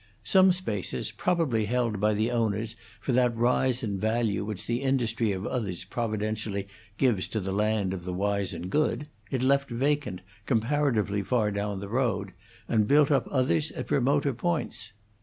Some 0.23 0.51
spaces, 0.51 1.11
probably 1.11 1.65
held 1.65 1.99
by 1.99 2.15
the 2.15 2.31
owners 2.31 2.75
for 2.99 3.11
that 3.11 3.37
rise 3.37 3.83
in 3.83 3.99
value 3.99 4.43
which 4.43 4.65
the 4.65 4.81
industry 4.81 5.31
of 5.31 5.45
others 5.45 5.83
providentially 5.85 6.67
gives 6.97 7.27
to 7.27 7.39
the 7.39 7.51
land 7.51 7.93
of 7.93 8.03
the 8.03 8.11
wise 8.11 8.51
and 8.55 8.71
good, 8.71 9.05
it 9.29 9.43
left 9.43 9.69
vacant 9.69 10.23
comparatively 10.47 11.21
far 11.21 11.51
down 11.51 11.81
the 11.81 11.87
road, 11.87 12.33
and 12.67 12.87
built 12.87 13.11
up 13.11 13.27
others 13.29 13.69
at 13.73 13.91
remoter 13.91 14.33
points. 14.33 14.93